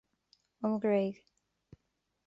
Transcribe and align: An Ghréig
An 0.63 0.79
Ghréig 0.81 1.15